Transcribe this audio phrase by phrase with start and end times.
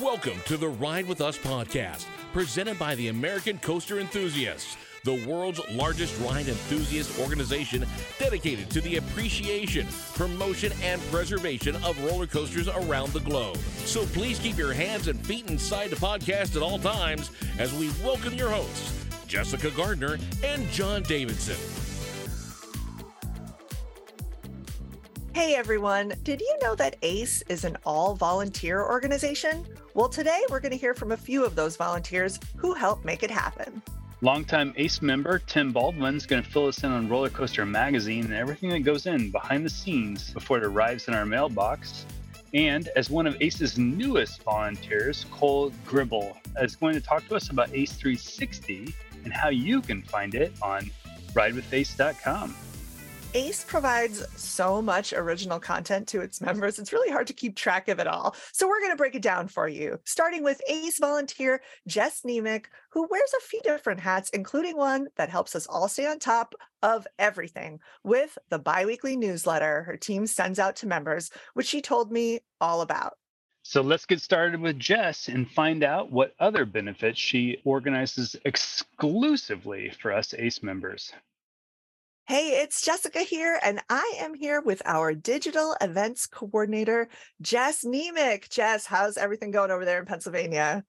[0.00, 5.60] Welcome to the Ride With Us podcast, presented by the American Coaster Enthusiasts, the world's
[5.72, 7.84] largest ride enthusiast organization
[8.18, 13.56] dedicated to the appreciation, promotion, and preservation of roller coasters around the globe.
[13.84, 17.90] So please keep your hands and feet inside the podcast at all times as we
[18.02, 21.83] welcome your hosts, Jessica Gardner and John Davidson.
[25.34, 29.66] Hey everyone, did you know that ACE is an all volunteer organization?
[29.92, 33.24] Well, today we're going to hear from a few of those volunteers who help make
[33.24, 33.82] it happen.
[34.20, 38.26] Longtime ACE member Tim Baldwin is going to fill us in on Roller Coaster Magazine
[38.26, 42.06] and everything that goes in behind the scenes before it arrives in our mailbox.
[42.54, 47.50] And as one of ACE's newest volunteers, Cole Gribble is going to talk to us
[47.50, 50.92] about ACE 360 and how you can find it on
[51.32, 52.54] ridewithace.com.
[53.36, 56.78] ACE provides so much original content to its members.
[56.78, 58.36] It's really hard to keep track of it all.
[58.52, 62.66] So we're going to break it down for you, starting with ACE volunteer Jess Niemiec,
[62.90, 66.54] who wears a few different hats, including one that helps us all stay on top
[66.80, 72.12] of everything with the biweekly newsletter her team sends out to members, which she told
[72.12, 73.14] me all about.
[73.64, 79.90] So let's get started with Jess and find out what other benefits she organizes exclusively
[80.00, 81.12] for us ACE members.
[82.26, 87.10] Hey, it's Jessica here, and I am here with our digital events coordinator,
[87.42, 88.48] Jess Niemiec.
[88.48, 90.84] Jess, how's everything going over there in Pennsylvania?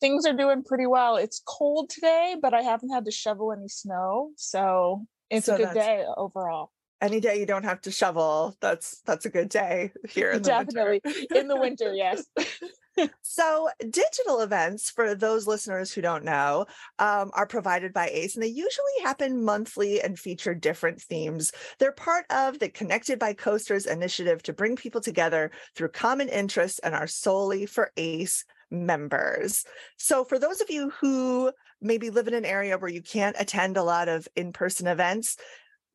[0.00, 1.14] Things are doing pretty well.
[1.14, 5.58] It's cold today, but I haven't had to shovel any snow, so it's so a
[5.58, 6.72] good day overall.
[7.00, 10.48] Any day you don't have to shovel, that's that's a good day here in the
[10.48, 11.34] Definitely winter.
[11.36, 12.24] in the winter, yes.
[13.22, 16.66] so, digital events, for those listeners who don't know,
[16.98, 21.52] um, are provided by ACE, and they usually happen monthly and feature different themes.
[21.78, 26.78] They're part of the Connected by Coasters initiative to bring people together through common interests
[26.80, 29.64] and are solely for ACE members.
[29.96, 33.76] So, for those of you who maybe live in an area where you can't attend
[33.76, 35.36] a lot of in person events,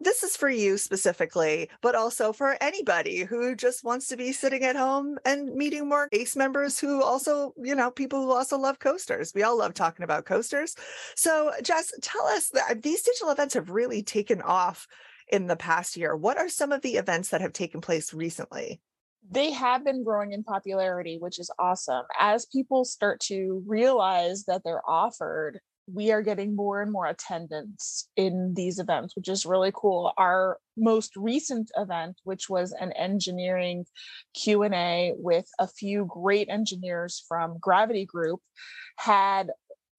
[0.04, 4.64] this is for you specifically, but also for anybody who just wants to be sitting
[4.64, 8.80] at home and meeting more ACE members who also, you know, people who also love
[8.80, 9.32] coasters.
[9.34, 10.76] We all love talking about coasters.
[11.16, 14.88] So, Jess, tell us that uh, these digital events have really taken off
[15.32, 16.16] in the past year.
[16.16, 18.82] What are some of the events that have taken place recently?
[19.32, 22.04] They have been growing in popularity, which is awesome.
[22.20, 25.60] As people start to realize that they're offered
[25.92, 30.14] we are getting more and more attendance in these events which is really cool.
[30.18, 33.86] Our most recent event which was an engineering
[34.36, 38.40] q&a with a few great engineers from gravity group
[38.98, 39.52] had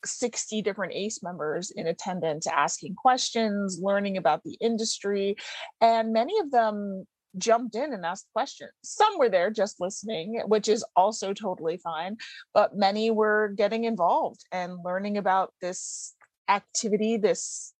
[0.04, 5.36] 60 different ACE members in attendance asking questions, learning about the industry,
[5.80, 7.06] and many of them
[7.38, 8.70] jumped in and asked questions.
[8.82, 12.16] Some were there just listening, which is also totally fine,
[12.52, 16.14] but many were getting involved and learning about this
[16.48, 17.72] activity, this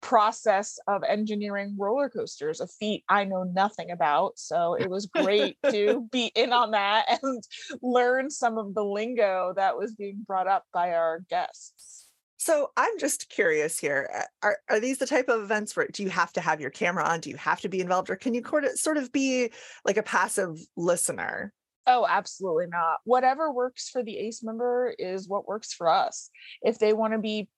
[0.00, 4.38] process of engineering roller coasters, a feat I know nothing about.
[4.38, 7.42] So it was great to be in on that and
[7.82, 12.05] learn some of the lingo that was being brought up by our guests.
[12.46, 14.08] So I'm just curious here.
[14.40, 17.02] Are, are these the type of events where do you have to have your camera
[17.02, 17.18] on?
[17.18, 18.08] Do you have to be involved?
[18.08, 18.42] Or can you
[18.76, 19.50] sort of be
[19.84, 21.52] like a passive listener?
[21.88, 22.98] Oh, absolutely not.
[23.02, 26.30] Whatever works for the ACE member is what works for us.
[26.62, 27.48] If they want to be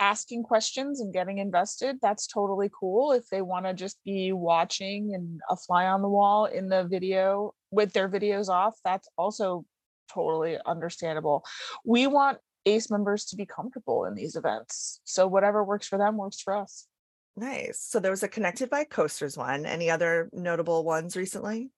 [0.00, 3.12] asking questions and getting invested, that's totally cool.
[3.12, 6.82] If they want to just be watching and a fly on the wall in the
[6.82, 9.64] video with their videos off, that's also
[10.12, 11.44] totally understandable.
[11.84, 15.00] We want ACE members to be comfortable in these events.
[15.04, 16.86] So whatever works for them works for us.
[17.36, 17.80] Nice.
[17.80, 19.64] So there was a Connected by Coasters one.
[19.66, 21.70] Any other notable ones recently?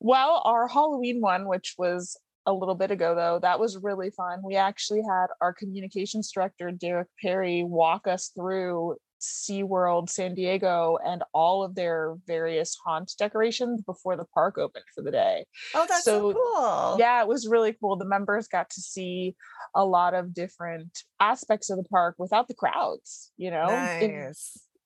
[0.00, 2.16] Well, our Halloween one, which was
[2.46, 4.42] a little bit ago though, that was really fun.
[4.44, 11.22] We actually had our communications director, Derek Perry, walk us through SeaWorld San Diego and
[11.32, 15.46] all of their various haunt decorations before the park opened for the day.
[15.74, 16.96] Oh, that's so, so cool.
[16.98, 17.96] Yeah, it was really cool.
[17.96, 19.36] The members got to see
[19.74, 23.66] a lot of different aspects of the park without the crowds, you know?
[23.66, 24.02] Nice.
[24.02, 24.34] In,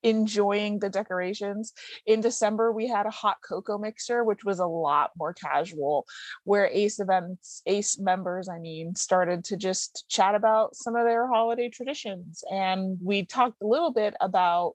[0.06, 1.72] enjoying the decorations.
[2.06, 6.06] In December, we had a hot cocoa mixer, which was a lot more casual,
[6.44, 11.26] where ACE events, ACE members, I mean, started to just chat about some of their
[11.26, 12.44] holiday traditions.
[12.50, 14.74] And we talked a little bit about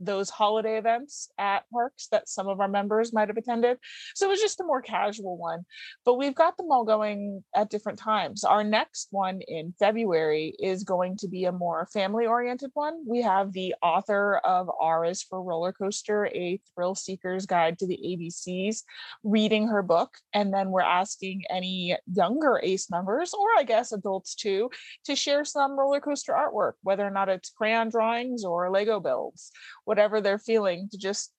[0.00, 3.78] those holiday events at parks that some of our members might have attended.
[4.14, 5.64] So it was just a more casual one.
[6.04, 8.44] But we've got them all going at different times.
[8.44, 13.04] Our next one in February is going to be a more family oriented one.
[13.06, 17.86] We have the author of R is for Roller Coaster, a thrill seeker's guide to
[17.86, 18.82] the ABCs,
[19.24, 20.14] reading her book.
[20.32, 24.70] And then we're asking any younger ACE members, or I guess adults too,
[25.04, 29.52] to share some roller coaster artwork, whether or not it's crayon drawings or Lego builds
[29.86, 31.32] whatever they're feeling to just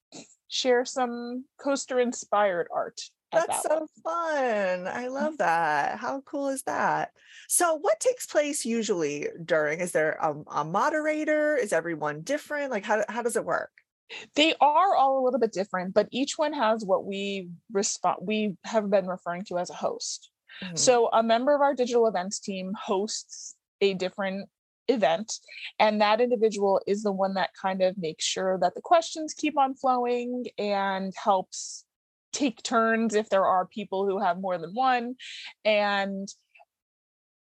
[0.47, 2.99] share some coaster inspired art.
[3.31, 3.87] That's that so one.
[4.03, 4.87] fun.
[4.87, 5.99] I love that.
[5.99, 7.11] How cool is that?
[7.49, 9.81] So, what takes place usually during?
[9.81, 11.55] Is there a, a moderator?
[11.55, 12.71] Is everyone different?
[12.71, 13.71] Like, how, how does it work?
[14.35, 18.55] They are all a little bit different, but each one has what we respond we
[18.63, 20.31] have been referring to as a host.
[20.63, 20.77] Mm-hmm.
[20.77, 24.47] So, a member of our digital events team hosts a different
[24.87, 25.33] event
[25.79, 29.57] and that individual is the one that kind of makes sure that the questions keep
[29.57, 31.85] on flowing and helps
[32.33, 35.15] take turns if there are people who have more than one
[35.65, 36.27] and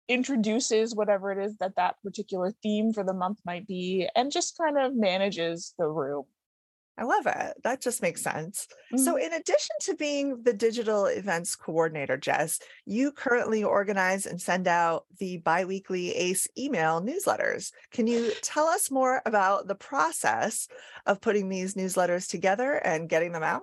[0.08, 4.58] introduces whatever it is that that particular theme for the month might be and just
[4.58, 6.24] kind of manages the room
[6.98, 7.54] I love it.
[7.64, 8.68] That just makes sense.
[8.92, 9.02] Mm-hmm.
[9.02, 14.68] So, in addition to being the digital events coordinator, Jess, you currently organize and send
[14.68, 17.72] out the biweekly ACE email newsletters.
[17.92, 20.68] Can you tell us more about the process
[21.06, 23.62] of putting these newsletters together and getting them out?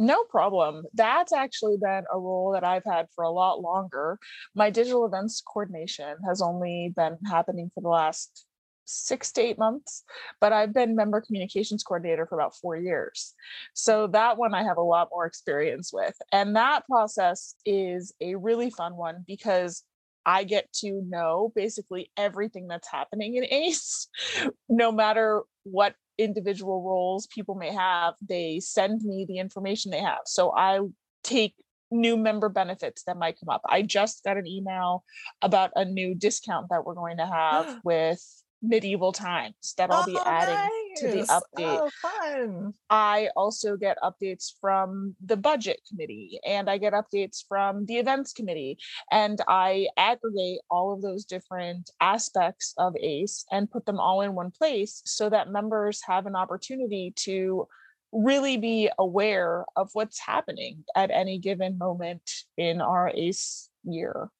[0.00, 0.84] No problem.
[0.94, 4.18] That's actually been a role that I've had for a lot longer.
[4.54, 8.46] My digital events coordination has only been happening for the last
[8.88, 10.04] six to eight months,
[10.40, 13.34] but I've been member communications coordinator for about four years.
[13.74, 16.14] So that one I have a lot more experience with.
[16.32, 19.84] And that process is a really fun one because
[20.26, 24.08] I get to know basically everything that's happening in ACE,
[24.68, 30.20] no matter what individual roles people may have, they send me the information they have.
[30.26, 30.80] So I
[31.22, 31.54] take
[31.90, 33.62] new member benefits that might come up.
[33.66, 35.04] I just got an email
[35.42, 38.22] about a new discount that we're going to have with
[38.62, 41.00] medieval times that I'll oh, be adding nice.
[41.00, 41.80] to the update.
[41.80, 42.74] Oh, fun.
[42.90, 48.32] I also get updates from the budget committee and I get updates from the events
[48.32, 48.78] committee.
[49.10, 54.34] And I aggregate all of those different aspects of ACE and put them all in
[54.34, 57.68] one place so that members have an opportunity to
[58.10, 64.30] really be aware of what's happening at any given moment in our ACE year.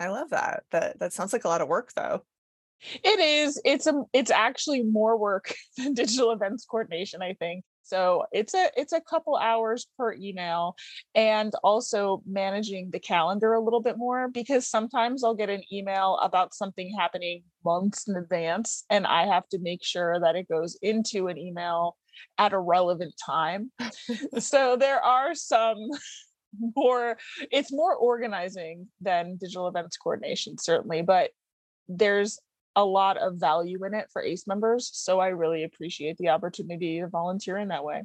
[0.00, 0.62] I love that.
[0.70, 2.22] That that sounds like a lot of work though.
[2.80, 3.60] It is.
[3.64, 4.02] It's a.
[4.12, 7.22] It's actually more work than digital events coordination.
[7.22, 8.24] I think so.
[8.32, 8.70] It's a.
[8.76, 10.76] It's a couple hours per email,
[11.14, 16.18] and also managing the calendar a little bit more because sometimes I'll get an email
[16.22, 20.78] about something happening months in advance, and I have to make sure that it goes
[20.80, 21.96] into an email
[22.38, 23.72] at a relevant time.
[24.38, 25.76] so there are some
[26.76, 27.18] more
[27.50, 31.30] it's more organizing than digital events coordination certainly but
[31.88, 32.38] there's
[32.78, 34.88] a lot of value in it for ACE members.
[34.94, 38.04] So I really appreciate the opportunity to volunteer in that way.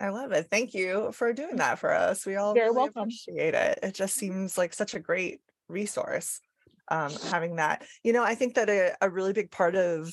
[0.00, 0.48] I love it.
[0.50, 2.24] Thank you for doing that for us.
[2.24, 3.02] We all really welcome.
[3.02, 3.80] appreciate it.
[3.82, 6.40] It just seems like such a great resource
[6.88, 7.84] um, having that.
[8.02, 10.10] You know, I think that a, a really big part of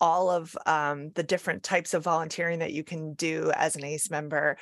[0.00, 4.10] all of um, the different types of volunteering that you can do as an ACE
[4.10, 4.56] member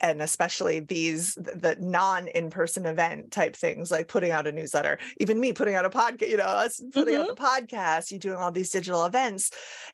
[0.00, 5.40] and especially these the non in-person event type things like putting out a newsletter even
[5.40, 7.22] me putting out a podcast you know us putting mm-hmm.
[7.22, 9.50] out the podcast you doing all these digital events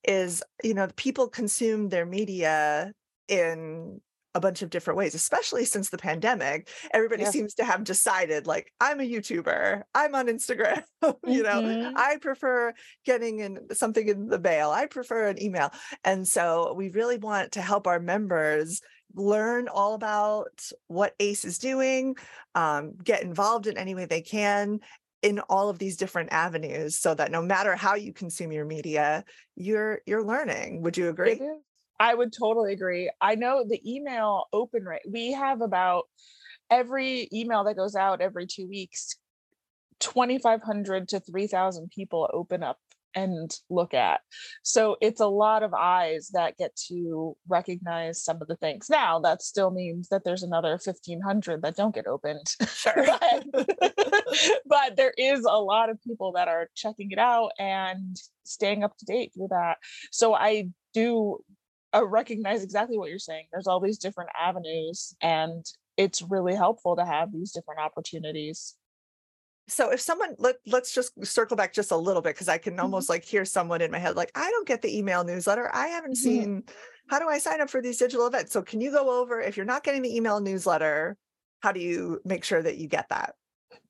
[0.07, 2.93] is you know people consume their media
[3.29, 4.01] in
[4.37, 7.33] a bunch of different ways especially since the pandemic everybody yes.
[7.33, 10.83] seems to have decided like i'm a youtuber i'm on instagram
[11.27, 11.97] you know mm-hmm.
[11.97, 12.73] i prefer
[13.07, 15.71] getting in something in the mail i prefer an email
[16.05, 18.81] and so we really want to help our members
[19.15, 22.17] learn all about what ACE is doing,
[22.55, 24.81] um, get involved in any way they can
[25.23, 29.25] in all of these different avenues so that no matter how you consume your media,
[29.57, 30.83] you're you're learning.
[30.83, 31.41] Would you agree?
[31.99, 33.11] I would totally agree.
[33.21, 36.05] I know the email open rate, we have about
[36.71, 39.17] every email that goes out every two weeks,
[40.01, 42.79] 2,500 to 3,000 people open up
[43.15, 44.21] and look at.
[44.63, 48.89] So it's a lot of eyes that get to recognize some of the things.
[48.91, 52.47] Now, that still means that there's another 1500 that don't get opened.
[52.75, 53.07] Sure.
[53.07, 53.67] but,
[54.67, 58.97] but there is a lot of people that are checking it out and staying up
[58.99, 59.79] to date through that.
[60.11, 61.39] So I do
[61.95, 63.47] uh, recognize exactly what you're saying.
[63.53, 65.65] There's all these different avenues, and
[65.97, 68.75] it's really helpful to have these different opportunities.
[69.67, 72.79] So if someone let let's just circle back just a little bit because I can
[72.81, 72.81] Mhm.
[72.81, 75.75] almost like hear someone in my head like I don't get the email newsletter.
[75.75, 76.19] I haven't Mhm.
[76.19, 76.65] seen
[77.09, 78.53] how do I sign up for these digital events?
[78.53, 81.17] So can you go over if you're not getting the email newsletter,
[81.61, 83.37] how do you make sure that you get that?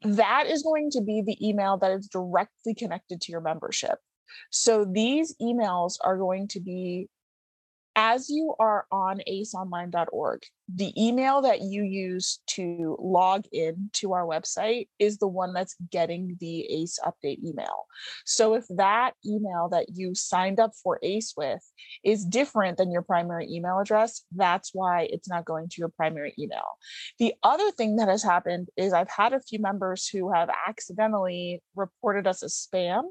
[0.02, 3.98] that is going to be the email that is directly connected to your membership.
[4.50, 7.08] So these emails are going to be
[7.96, 10.42] as you are on aceonline.org,
[10.74, 15.76] the email that you use to log in to our website is the one that's
[15.90, 17.86] getting the ACE update email.
[18.24, 21.62] So if that email that you signed up for ACE with
[22.02, 26.34] is different than your primary email address, that's why it's not going to your primary
[26.38, 26.78] email.
[27.18, 31.62] The other thing that has happened is I've had a few members who have accidentally
[31.76, 33.04] reported us as spam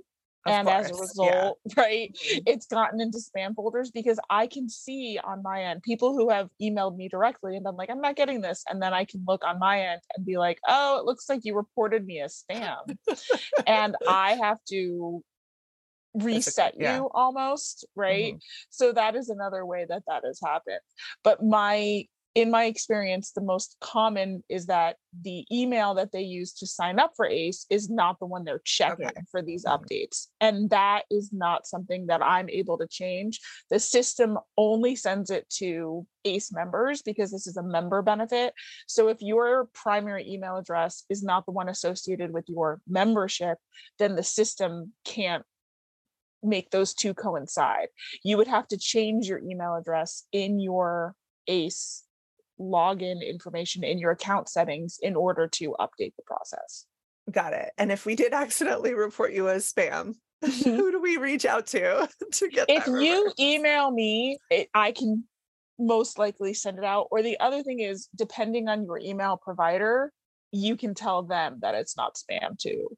[0.45, 1.25] Of and as a course, yeah.
[1.27, 2.43] result right Mhm.
[2.45, 6.49] it's gotten into spam folders because i can see on my end people who have
[6.61, 9.43] emailed me directly and i'm like i'm not getting this and then i can look
[9.45, 12.75] on my end and be like oh it looks like you reported me as spam
[13.65, 15.23] and i have to
[16.15, 16.97] reset yeah.
[16.97, 18.39] you almost right Mhm.
[18.69, 20.79] so that is another way that that has happened
[21.23, 26.51] but my in my experience the most common is that the email that they use
[26.53, 29.21] to sign up for ace is not the one they're checking Okay.
[29.29, 29.71] for these Mhm.
[29.77, 35.29] updates and that is not something that i'm able to change the system only sends
[35.29, 38.53] it to ace members because this is a member benefit
[38.87, 43.57] so if your primary email address is not the one associated with your membership
[43.99, 45.45] then the system can't
[46.45, 47.87] make those two coincide.
[48.23, 51.15] You would have to change your email address in your
[51.47, 52.02] ACE
[52.63, 56.85] login information in your account settings in order to update the process.
[57.31, 57.71] Got it.
[57.77, 60.75] And if we did accidentally report you as spam, Mhm.
[60.75, 65.23] who do we reach out to to get If you email me, it, I can
[65.79, 67.07] most likely send it out.
[67.11, 70.11] Or the other thing is, depending on your email provider,
[70.51, 72.89] you can tell them that it's not spam too,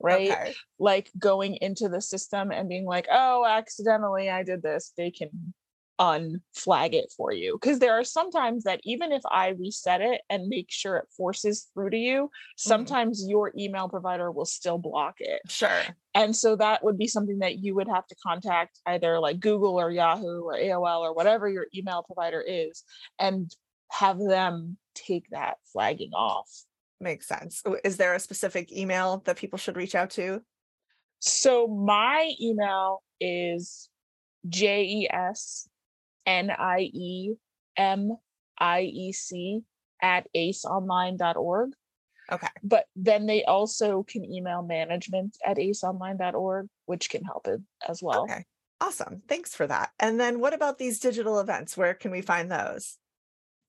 [0.00, 0.30] right?
[0.30, 0.54] Okay.
[0.78, 5.54] like going into the system and being like, oh, accidentally I did this, they can
[6.00, 7.58] unflag it for you.
[7.60, 11.68] Because there are sometimes that even if I reset it and make sure it forces
[11.74, 12.68] through to you, mm-hmm.
[12.68, 15.42] sometimes your email provider will still block it.
[15.48, 15.82] Sure.
[16.14, 19.78] And so that would be something that you would have to contact either like Google
[19.78, 22.82] or Yahoo or AOL or whatever your email provider is
[23.18, 23.54] and
[23.90, 26.48] have them take that flagging off.
[27.00, 27.62] Makes sense.
[27.84, 30.42] Is there a specific email that people should reach out to?
[31.20, 33.88] So my email is
[34.48, 35.68] J E S
[36.26, 37.34] N I E
[37.76, 38.16] M
[38.58, 39.62] I E C
[40.02, 41.72] at aceonline.org.
[42.32, 42.48] Okay.
[42.62, 48.22] But then they also can email management at aceonline.org, which can help it as well.
[48.22, 48.44] Okay.
[48.80, 49.22] Awesome.
[49.28, 49.90] Thanks for that.
[49.98, 51.76] And then what about these digital events?
[51.76, 52.96] Where can we find those?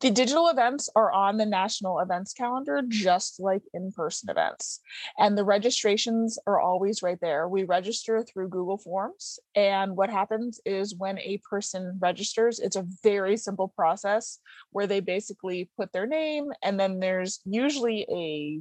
[0.01, 4.79] The digital events are on the national events calendar, just like in person events.
[5.20, 7.48] And the registrations are always right there.
[7.48, 9.39] We register through Google Forms.
[9.55, 14.39] And what happens is when a person registers, it's a very simple process
[14.72, 18.60] where they basically put their name, and then there's usually a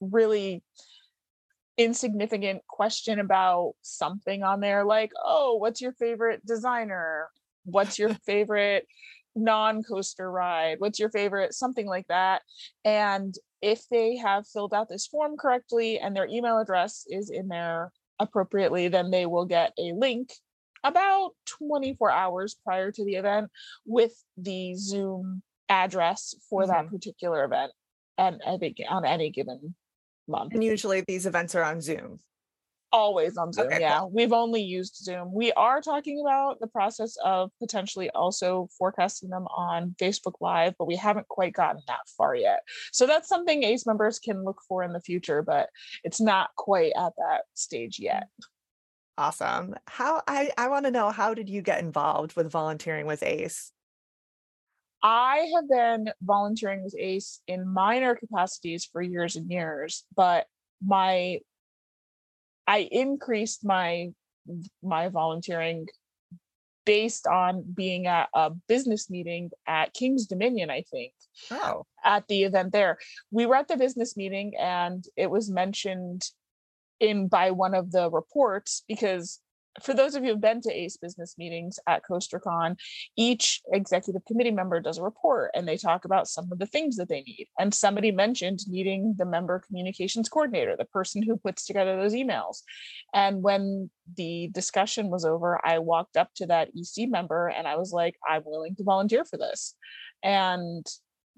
[0.00, 0.62] really
[1.76, 7.28] insignificant question about something on there, like, oh, what's your favorite designer?
[7.64, 8.86] What's your favorite
[9.36, 11.54] non-coaster ride what's your favorite?
[11.54, 12.42] Something like that.
[12.84, 17.48] And if they have filled out this form correctly and their email address is in
[17.48, 20.32] there appropriately then they will get a link
[20.82, 23.50] about 24 hours prior to the event
[23.84, 26.94] with the zoom address for that mm-hmm.
[26.94, 27.70] particular event
[28.16, 29.74] and i think on any given
[30.28, 30.54] month.
[30.54, 32.20] And usually these events are on Zoom.
[32.96, 37.16] Always on zoom Okay, yeah we've only used zoom we are talking about the process
[37.22, 42.34] of potentially also forecasting them on facebook live but we haven't quite gotten that far
[42.34, 42.60] yet
[42.92, 45.68] so that's something ace members can look for in the future but
[46.04, 48.28] it's not quite at that stage yet
[49.18, 49.74] Awesome.
[49.86, 53.72] How I, I want to know how did you get involved with volunteering with ACE?
[55.02, 60.46] i have been volunteering with ace in minor capacities for years and years but
[60.84, 61.38] my
[62.66, 64.08] i increased my
[64.82, 65.86] my volunteering
[66.86, 71.12] based on being at a business meeting at Kings Dominion, I think,
[71.50, 72.98] Oh, at the event there.
[73.32, 76.30] We were at the business meeting and it was mentioned
[77.00, 79.40] in by one of the reports because
[79.82, 82.76] for those of you who've been to ACE business meetings at CoasterCon,
[83.16, 86.96] each executive committee member does a report and they talk about some of the things
[86.96, 87.48] that they need.
[87.58, 92.62] And somebody mentioned needing the member communications coordinator, the person who puts together those emails.
[93.14, 97.76] And when the discussion was over, I walked up to that EC member and I
[97.76, 99.74] was like, I'm willing to volunteer for this.
[100.22, 100.86] And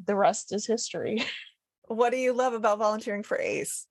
[0.05, 1.25] the rest is history.
[1.89, 3.87] what do you love about volunteering for ACE?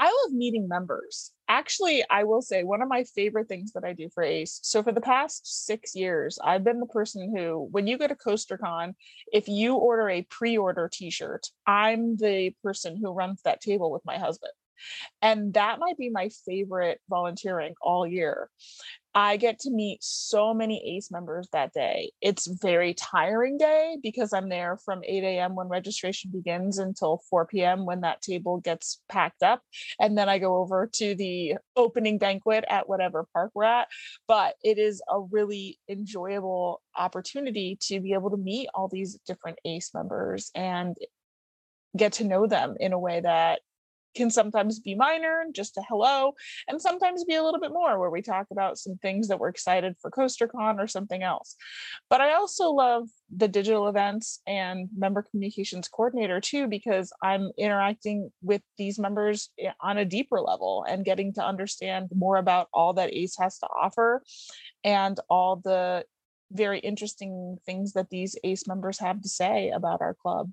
[0.00, 1.32] I love meeting members.
[1.48, 4.60] Actually, I will say one of my favorite things that I do for ACE.
[4.62, 8.14] So, for the past six years, I've been the person who, when you go to
[8.14, 8.94] CoasterCon,
[9.32, 13.90] if you order a pre order t shirt, I'm the person who runs that table
[13.90, 14.52] with my husband.
[15.22, 18.50] And that might be my favorite volunteering all year.
[19.14, 22.12] I get to meet so many ACE members that day.
[22.20, 25.56] It's very tiring day because I'm there from 8 a.m.
[25.56, 27.84] when registration begins until 4 p.m.
[27.84, 29.62] when that table gets packed up.
[29.98, 33.88] And then I go over to the opening banquet at whatever park we're at.
[34.28, 39.58] But it is a really enjoyable opportunity to be able to meet all these different
[39.64, 40.96] ACE members and
[41.96, 43.62] get to know them in a way that
[44.18, 46.34] can sometimes be minor, just a hello,
[46.68, 49.48] and sometimes be a little bit more where we talk about some things that we're
[49.48, 51.56] excited for CoasterCon or something else.
[52.10, 58.30] But I also love the digital events and member communications coordinator too, because I'm interacting
[58.42, 62.94] with these members eh, on a deeper level and getting to understand more about all
[62.94, 64.22] that ACE has to offer
[64.84, 66.04] and all the
[66.50, 70.50] very interesting things that these ACE members have to say about our club.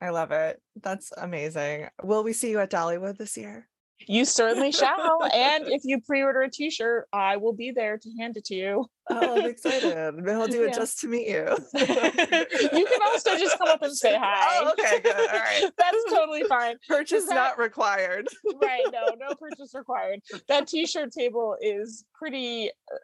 [0.00, 0.60] I love it.
[0.82, 1.88] That's amazing.
[2.02, 3.68] Will we see you at Dollywood this year?
[4.06, 5.18] You certainly shall.
[5.32, 8.86] and if you pre-order a t-shirt, I will be there to hand it to you.
[9.10, 10.14] oh, I'm excited.
[10.14, 10.76] Maybe I'll do it yeah.
[10.76, 11.56] just to meet you.
[11.74, 14.64] you can also just come up and say hi.
[14.64, 15.16] Oh, okay, good.
[15.16, 15.70] All right.
[15.78, 16.76] That's totally fine.
[16.88, 18.28] Purchase that, not required.
[18.62, 18.84] right.
[18.92, 20.20] No, no purchase required.
[20.48, 22.96] That t-shirt table is pretty uh,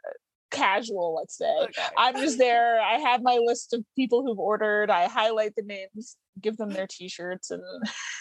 [0.51, 1.53] casual, let's say.
[1.63, 1.83] Okay.
[1.97, 2.81] I'm just there.
[2.81, 4.91] I have my list of people who've ordered.
[4.91, 7.63] I highlight the names, give them their t-shirts, and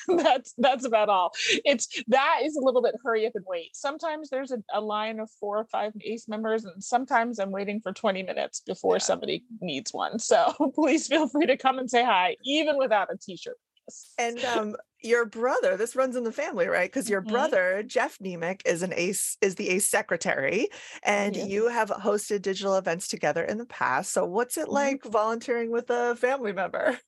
[0.23, 1.31] that's that's about all.
[1.65, 3.75] It's that is a little bit hurry up and wait.
[3.75, 7.79] Sometimes there's a, a line of four or five ACE members, and sometimes I'm waiting
[7.81, 8.99] for 20 minutes before yeah.
[8.99, 10.19] somebody needs one.
[10.19, 13.57] So please feel free to come and say hi, even without a t-shirt.
[14.17, 16.89] And um, your brother, this runs in the family, right?
[16.89, 17.31] Because your mm-hmm.
[17.31, 20.69] brother, Jeff Niemiec, is an ACE, is the ACE secretary,
[21.03, 21.45] and yeah.
[21.45, 24.13] you have hosted digital events together in the past.
[24.13, 24.73] So what's it mm-hmm.
[24.73, 26.99] like volunteering with a family member?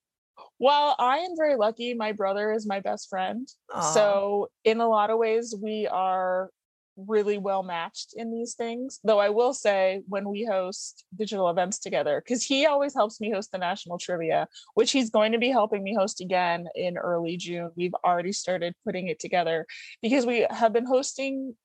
[0.59, 1.93] Well, I am very lucky.
[1.93, 3.47] My brother is my best friend.
[3.71, 3.93] Aww.
[3.93, 6.49] So in a lot of ways, we are
[6.95, 8.99] really well matched in these things.
[9.03, 13.31] Though I will say, when we host digital events together, because he always helps me
[13.31, 17.37] host the national trivia, which he's going to be helping me host again in early
[17.37, 17.71] June.
[17.75, 19.65] We've already started putting it together
[20.01, 21.55] because we have been hosting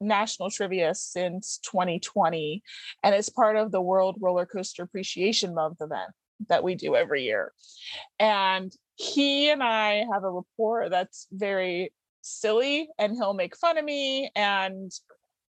[0.00, 2.62] national trivia since 2020
[3.02, 6.10] and it's part of the world roller coaster appreciation month event
[6.48, 7.52] that we do every year.
[8.18, 13.84] And he and i have a rapport that's very silly and he'll make fun of
[13.84, 14.92] me and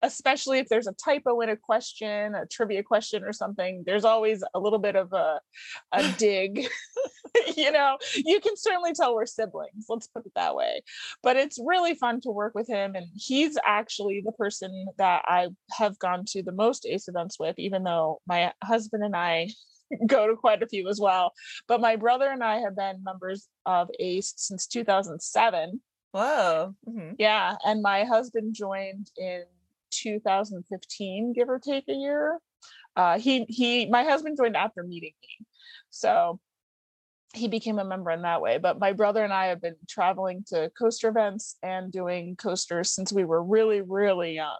[0.02, 4.44] especially if there's a typo in a question a trivia question or something there's always
[4.54, 5.40] a little bit of a,
[5.92, 6.68] a dig
[7.56, 7.98] you know?
[8.14, 10.82] You can certainly tell we're siblings let's put it that way.
[11.22, 15.48] But it's really fun to work with him and he's actually the person that i
[15.72, 19.48] have gone to the most ace events with even though my husband and i
[20.06, 21.32] go to quite a few as well
[21.66, 25.80] but my brother and i have been members of ace since 2007
[26.12, 26.74] Whoa.
[26.88, 27.14] Mm-hmm.
[27.18, 27.56] Yeah.
[27.64, 29.44] And my husband joined in
[29.90, 32.38] 2015, give or take a year.
[32.96, 35.46] Uh, he he my husband joined after meeting me.
[35.90, 36.40] So
[37.34, 38.58] he became a member in that way.
[38.58, 43.12] But my brother and I have been traveling to coaster events and doing coasters since
[43.12, 44.58] we were really, really young.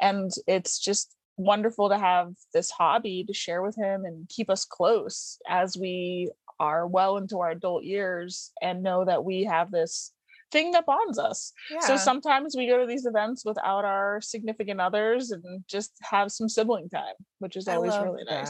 [0.00, 4.64] And it's just wonderful to have this hobby to share with him and keep us
[4.64, 10.12] close as we are well into our adult years and know that we have this
[10.52, 11.52] thing that bonds us.
[11.70, 11.80] Yeah.
[11.80, 16.48] So sometimes we go to these events without our significant others and just have some
[16.48, 18.48] sibling time, which is always really nice.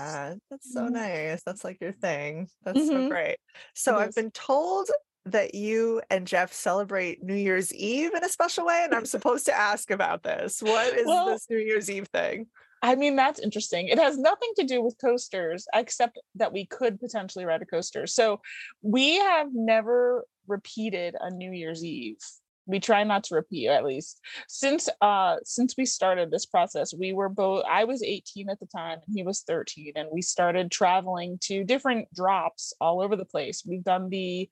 [0.51, 0.95] That's so mm-hmm.
[0.95, 1.43] nice.
[1.45, 2.49] That's like your thing.
[2.65, 3.05] That's mm-hmm.
[3.05, 3.39] so great.
[3.75, 4.89] So I've been told
[5.27, 9.47] that you and Jeff celebrate New Year's Eve in a special way, and I'm supposed
[9.47, 10.63] to ask about this.
[10.63, 12.47] What is well, this New Year's Eve thing?
[12.83, 13.89] I mean, that's interesting.
[13.89, 18.07] It has nothing to do with coasters, except that we could potentially ride a coaster.
[18.07, 18.41] So
[18.83, 22.19] we have never repeated a New Year's Eve.
[22.67, 24.21] We try not to repeat at least.
[24.49, 28.67] Since uh since we started this process, we were both I was 18 at the
[28.67, 33.25] time and he was 13 and we started traveling to different drops all over the
[33.25, 33.63] place.
[33.65, 34.49] We've done the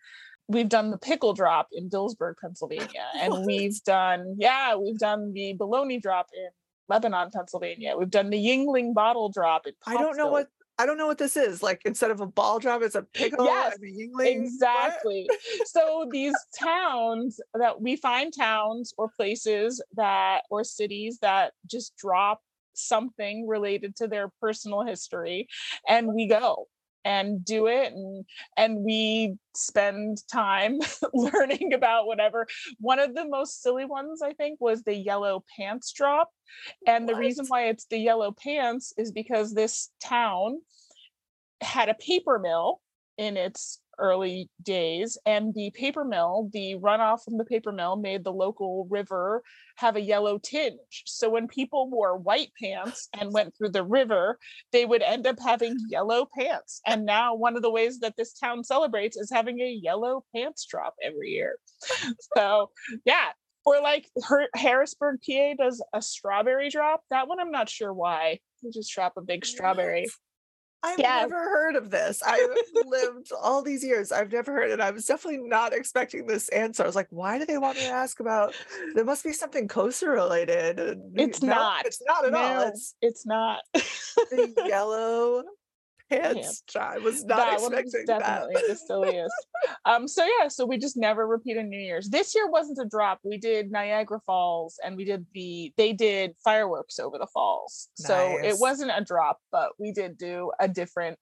[0.47, 5.55] we've done the pickle drop in Dillsburg, Pennsylvania, and we've done yeah, we've done the
[5.55, 6.51] bologna drop in
[6.89, 7.95] Lebanon, Pennsylvania.
[7.97, 11.37] We've done the Yuengling bottle drop I don't know what I don't know what this
[11.37, 11.63] is.
[11.63, 13.45] Like instead of a ball drop, it's a pickle.
[13.45, 13.79] Yes,
[14.19, 15.29] exactly.
[15.67, 22.41] so these towns that we find towns or places that or cities that just drop
[22.75, 25.47] something related to their personal history,
[25.89, 26.67] and we go
[27.05, 28.25] and do it and
[28.57, 30.79] and we spend time
[31.15, 32.47] learning about whatever.
[32.81, 36.31] One of the most silly ones i think was the yellow pants drop
[36.87, 40.61] and the reason why it's the yellow pants is because this town
[41.61, 42.81] had a paper mill
[43.17, 48.25] in its early days and the paper mill the runoff from the paper mill made
[48.25, 49.43] the local river
[49.77, 51.03] have a yellow tinge.
[51.05, 54.39] So when people wore white pants and went through the river
[54.73, 56.81] they would end up having yellow pants.
[56.87, 60.67] And now one of the ways that this town celebrates is having a yellow pants
[60.67, 61.57] drop every year.
[62.37, 62.71] So
[63.05, 63.31] yeah
[63.67, 67.03] or like her harrisburg pa does a strawberry drop.
[67.11, 68.41] That one i'm not sure why.
[68.63, 70.07] They just drop a big strawberry
[70.85, 71.21] I've yeah.
[71.21, 72.23] never heard of this.
[72.23, 72.51] I've
[72.85, 74.13] lived all these years.
[74.13, 74.81] I've never heard it.
[74.81, 76.83] I was definitely not expecting this answer.
[76.83, 78.55] I was like, why do they want me to ask about?
[78.95, 80.79] There must be something coaster related.
[81.15, 81.87] It's no, not.
[81.87, 82.69] It's not at no, all.
[82.69, 83.61] It's it's not.
[83.73, 85.43] the yellow
[86.11, 86.63] pants.
[86.79, 88.65] I was not that expecting definitely that.
[88.69, 89.35] the silliest.
[89.85, 92.09] um, so yeah, so we just never repeated New Year's.
[92.09, 93.21] This year wasn't a drop.
[93.25, 97.89] We did Niagara Falls and we did the they did fireworks over the falls.
[98.01, 98.09] Nice.
[98.09, 101.19] So it wasn't a drop, but we did do a different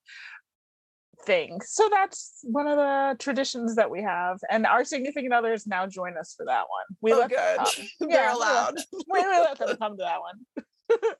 [1.25, 1.61] thing.
[1.65, 4.39] So that's one of the traditions that we have.
[4.51, 6.97] And our significant others now join us for that one.
[7.01, 7.39] We oh, let good.
[7.39, 7.87] Them come.
[8.01, 8.75] They're yeah, allowed.
[8.93, 10.65] We let, we let them come to that one.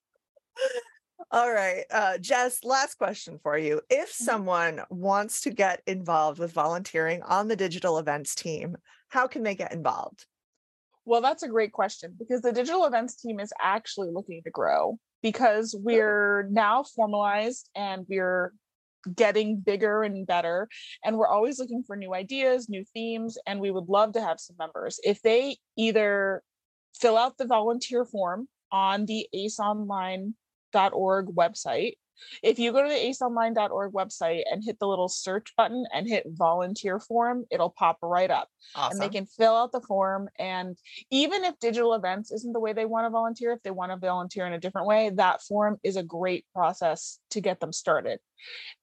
[1.31, 1.85] All right.
[1.91, 3.81] Uh, Jess, last question for you.
[3.89, 4.25] If mm-hmm.
[4.25, 8.77] someone wants to get involved with volunteering on the digital events team,
[9.09, 10.27] how can they get involved?
[11.05, 14.99] Well, that's a great question because the digital events team is actually looking to grow
[15.23, 18.53] because we're now formalized and we're
[19.15, 20.69] getting bigger and better.
[21.05, 24.39] And we're always looking for new ideas, new themes, and we would love to have
[24.39, 25.01] some members.
[25.03, 26.43] If they either
[26.95, 30.35] fill out the volunteer form on the ACE Online
[30.73, 31.95] aceonline.org website.
[32.43, 36.25] If you go to the aceonline.org website and hit the little search button and hit
[36.29, 38.49] volunteer form, it'll pop right up.
[38.77, 38.93] Awesome.
[38.93, 40.29] And they can fill out the form.
[40.39, 40.77] And
[41.11, 43.97] even if digital events isn't the way they want to volunteer, if they want to
[43.97, 48.21] volunteer in a different way, that form is a great process to get them started.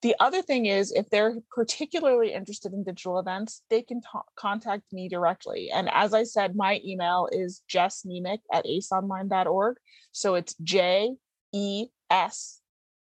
[0.02, 4.84] The other thing is, if they're particularly interested in digital events, they can t- contact
[4.92, 5.70] me directly.
[5.70, 9.76] And as I said, my email is jessniemiec at aceonline.org.
[10.12, 11.16] So it's J
[11.52, 12.60] E S,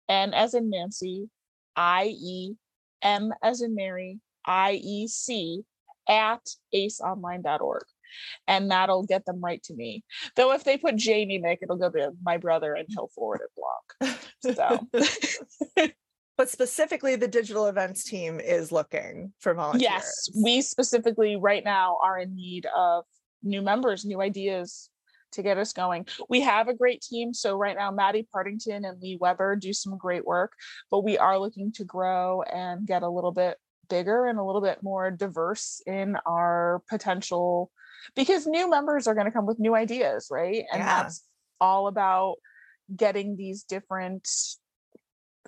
[0.09, 1.29] N as in Nancy,
[1.75, 2.53] I E,
[3.01, 5.63] M as in Mary, I E C
[6.07, 6.41] at
[6.73, 7.83] aceonline.org.
[8.47, 10.03] And that'll get them right to me.
[10.35, 13.49] Though if they put Jamie Mick, it'll go to my brother and he'll forward it
[13.57, 14.19] block.
[14.55, 15.87] So
[16.37, 19.83] but specifically the digital events team is looking for volunteers.
[19.83, 23.05] Yes, we specifically right now are in need of
[23.41, 24.89] new members, new ideas,
[25.33, 26.05] to get us going.
[26.29, 27.33] We have a great team.
[27.33, 30.53] So right now, Maddie Partington and Lee Weber do some great work,
[30.89, 33.57] but we are looking to grow and get a little bit
[33.89, 37.69] bigger and a little bit more diverse in our potential
[38.15, 40.63] because new members are going to come with new ideas, right?
[40.71, 41.03] And yeah.
[41.03, 41.23] that's
[41.59, 42.35] all about
[42.95, 44.27] getting these different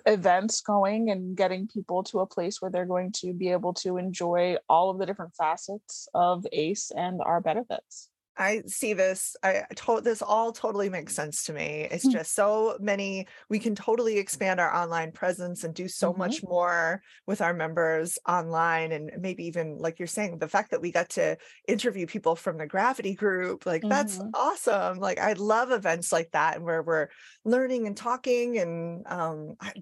[0.06, 3.96] events going and getting people to a place where they're going to be able to
[3.96, 8.08] enjoy all of the different facets of ACE and our benefits.
[8.38, 9.34] I see this.
[9.42, 11.88] I told this all totally makes sense to me.
[11.90, 12.18] It's mm-hmm.
[12.18, 13.26] just so many.
[13.48, 16.18] We can totally expand our online presence and do so mm-hmm.
[16.18, 20.82] much more with our members online, and maybe even like you're saying, the fact that
[20.82, 23.90] we got to interview people from the Gravity Group, like mm-hmm.
[23.90, 24.98] that's awesome.
[24.98, 27.08] Like I love events like that, and where we're
[27.44, 29.72] learning and talking, and um, I,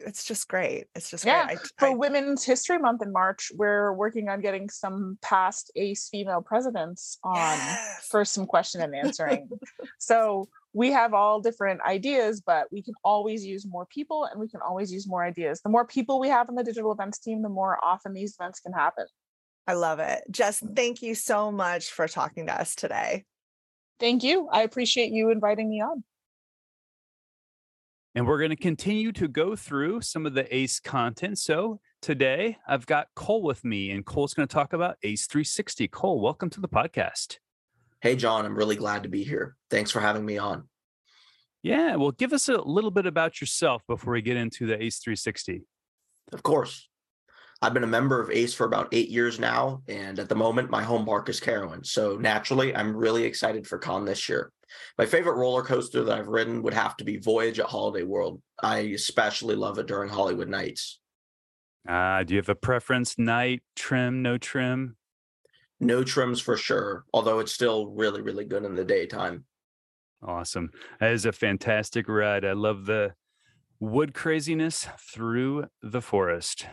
[0.00, 0.86] it's just great.
[0.94, 1.46] It's just yeah.
[1.46, 1.58] Great.
[1.58, 6.08] I, For I, Women's History Month in March, we're working on getting some past ACE
[6.08, 8.06] female presidents on yes.
[8.10, 9.48] for some question and answering.
[9.98, 14.48] so we have all different ideas, but we can always use more people and we
[14.48, 15.60] can always use more ideas.
[15.62, 18.60] The more people we have in the digital events team, the more often these events
[18.60, 19.06] can happen.
[19.66, 20.24] I love it.
[20.30, 20.74] Jess, mm.
[20.74, 23.24] thank you so much for talking to us today.
[24.00, 24.48] Thank you.
[24.50, 26.04] I appreciate you inviting me on.
[28.18, 31.38] And we're going to continue to go through some of the ACE content.
[31.38, 35.86] So today I've got Cole with me, and Cole's going to talk about ACE 360.
[35.86, 37.36] Cole, welcome to the podcast.
[38.00, 39.54] Hey, John, I'm really glad to be here.
[39.70, 40.66] Thanks for having me on.
[41.62, 44.98] Yeah, well, give us a little bit about yourself before we get into the ACE
[44.98, 45.62] 360.
[46.32, 46.88] Of course.
[47.62, 50.70] I've been a member of ACE for about eight years now, and at the moment,
[50.70, 51.86] my home park is Carowinds.
[51.86, 54.50] So naturally, I'm really excited for Con this year.
[54.96, 58.42] My favorite roller coaster that I've ridden would have to be Voyage at Holiday World.
[58.62, 61.00] I especially love it during Holiwood Nights.
[61.88, 63.18] Uh, do you have a preference?
[63.18, 64.96] Night, trim, no trim?
[65.80, 69.44] No trims for sure, although it's still really, really good in the daytime.
[70.22, 70.70] Awesome.
[71.00, 72.44] That is a fantastic ride.
[72.44, 73.14] I love the
[73.80, 76.66] Wood craziness through the forest.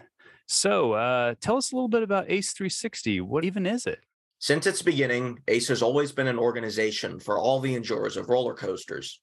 [0.47, 3.21] So, uh, tell us a little bit about ACE 360.
[3.21, 3.99] What even is it?
[4.45, 8.53] Since its beginning, ACE has always been an organization for all the enjoyers of roller
[8.53, 9.19] coasters.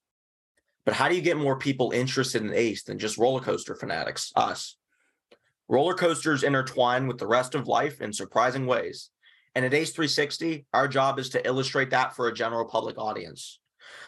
[0.85, 4.33] But how do you get more people interested in ACE than just roller coaster fanatics,
[4.35, 4.77] us?
[5.69, 9.11] Roller coasters intertwine with the rest of life in surprising ways.
[9.55, 13.61] And at ACE 360, our job is to illustrate that for a general public audience.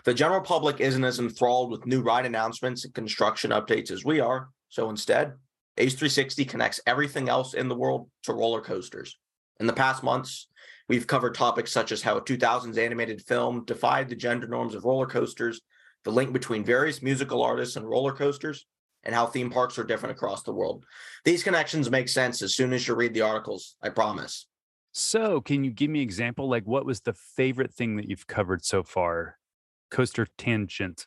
[0.03, 4.18] The general public isn't as enthralled with new ride announcements and construction updates as we
[4.18, 4.48] are.
[4.68, 5.35] So instead,
[5.79, 9.16] ACE 360 connects everything else in the world to roller coasters.
[9.61, 10.48] In the past months,
[10.88, 14.84] we've covered topics such as how a 2000s animated film defied the gender norms of
[14.84, 15.60] roller coasters,
[16.04, 18.66] the link between various musical artists and roller coasters,
[19.04, 20.84] and how theme parks are different across the world.
[21.24, 24.46] These connections make sense as soon as you read the articles, I promise.
[24.92, 26.48] So, can you give me an example?
[26.48, 29.38] Like, what was the favorite thing that you've covered so far?
[29.90, 31.06] Coaster tangent.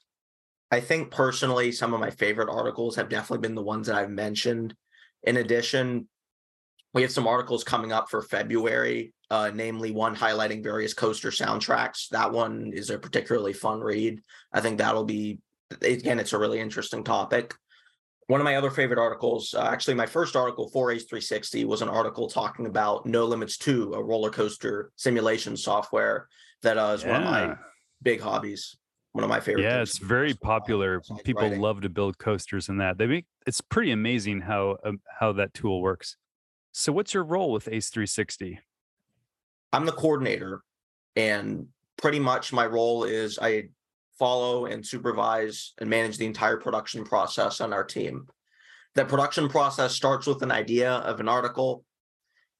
[0.69, 4.09] I think personally, some of my favorite articles have definitely been the ones that I've
[4.09, 4.75] mentioned.
[5.23, 6.09] In addition,
[6.93, 12.09] we have some articles coming up for February, uh, namely one highlighting various coaster soundtracks.
[12.09, 14.21] That one is a particularly fun read.
[14.53, 15.39] I think that'll be,
[15.81, 17.53] again, it's a really interesting topic.
[18.27, 21.81] One of my other favorite articles, uh, actually, my first article for ACE 360 was
[21.81, 26.27] an article talking about No Limits 2, a roller coaster simulation software
[26.63, 27.11] that uh, is yeah.
[27.11, 27.55] one of my
[28.01, 28.77] big hobbies
[29.17, 29.63] one of my favorite.
[29.63, 31.01] Yeah, it's very popular.
[31.23, 31.59] People writing.
[31.59, 32.99] love to build coasters in that.
[32.99, 36.17] They make it's pretty amazing how um, how that tool works.
[36.71, 38.59] So, what's your role with Ace 360?
[39.73, 40.61] I'm the coordinator,
[41.15, 43.69] and pretty much my role is I
[44.17, 48.27] follow and supervise and manage the entire production process on our team.
[48.95, 51.83] That production process starts with an idea of an article,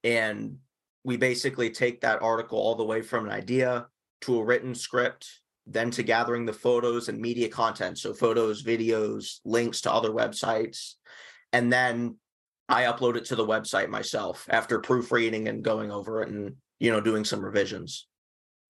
[0.04, 0.58] and
[1.04, 3.88] we basically take that article all the way from an idea
[4.22, 5.28] to a written script
[5.70, 10.94] then to gathering the photos and media content so photos videos links to other websites
[11.54, 12.16] and then
[12.70, 16.92] i upload it to the website myself after proofreading and going over it and you
[16.92, 18.08] know doing some revisions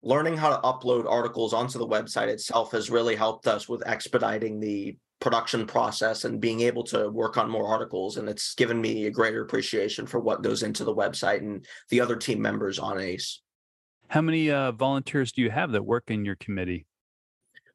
[0.03, 4.59] learning how to upload articles onto the website itself has really helped us with expediting
[4.59, 9.05] the production process and being able to work on more articles and it's given me
[9.05, 12.99] a greater appreciation for what goes into the website and the other team members on
[12.99, 13.41] ace
[14.07, 16.85] how many uh, volunteers do you have that work in your committee?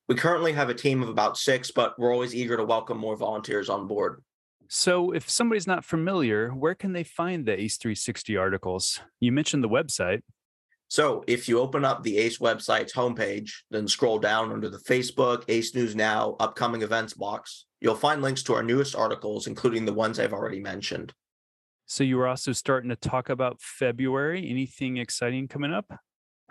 [0.08, 3.16] We currently have a team of about six, but we're always eager to welcome more
[3.16, 4.22] volunteers on board.
[4.72, 9.00] So, if somebody's not familiar, where can they find the ACE 360 articles?
[9.18, 10.22] You mentioned the website.
[10.86, 15.42] So, if you open up the ACE website's homepage, then scroll down under the Facebook,
[15.48, 19.92] ACE News Now, upcoming events box, you'll find links to our newest articles, including the
[19.92, 21.12] ones I've already mentioned.
[21.86, 24.48] So, you were also starting to talk about February.
[24.48, 25.92] Anything exciting coming up?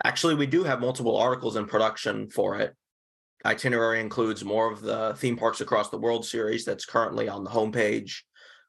[0.04, 2.74] Actually, we do have multiple articles in production for it.
[3.44, 7.50] Itinerary includes more of the theme parks across the world series that's currently on the
[7.50, 8.20] homepage.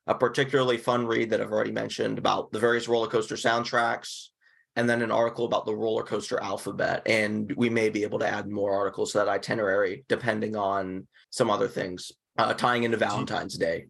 [0.07, 4.27] A particularly fun read that I've already mentioned about the various roller coaster soundtracks,
[4.75, 7.03] and then an article about the roller coaster alphabet.
[7.05, 11.49] And we may be able to add more articles to that itinerary depending on some
[11.49, 13.87] other things, uh, tying into Valentine's Day.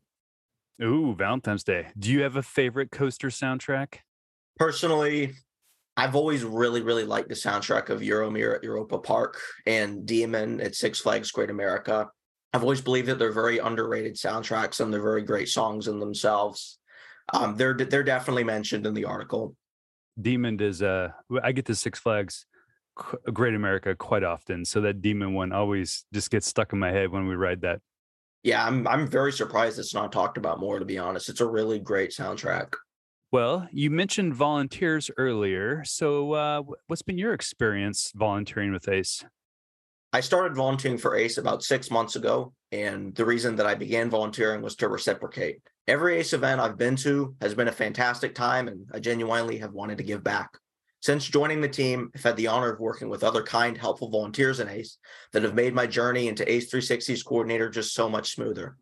[0.82, 1.88] Ooh, Valentine's Day.
[1.98, 4.00] Do you have a favorite coaster soundtrack?
[4.58, 5.34] Personally,
[5.98, 10.76] I've always really, really liked the soundtrack of Euromir at Europa Park and Demon at
[10.76, 12.08] Six Flags Great America.
[12.54, 16.80] I've always believed that they're very underrated soundtracks and they're very great songs in themselves.
[17.34, 19.56] Um, they're they're definitely mentioned in the article.
[20.22, 21.10] Demon is uh
[21.44, 22.46] I get to Six Flags
[23.34, 27.10] Great America quite often, so that Demon one always just gets stuck in my head
[27.10, 27.80] when we ride that.
[28.44, 30.80] Yeah, I'm I'm very surprised it's not talked about more.
[30.80, 32.74] To be honest, it's a really great soundtrack.
[33.32, 35.86] Well, you mentioned volunteers earlier.
[35.86, 39.24] So, uh, what's been your experience volunteering with ACE?
[40.12, 42.54] I started volunteering for ACE about six months ago.
[42.74, 45.62] And the reason that I began volunteering was to reciprocate.
[45.88, 49.72] Every ACE event I've been to has been a fantastic time, and I genuinely have
[49.72, 50.50] wanted to give back.
[51.02, 54.60] Since joining the team, I've had the honor of working with other kind, helpful volunteers
[54.60, 54.98] in ACE
[55.32, 58.76] that have made my journey into ACE 360's coordinator just so much smoother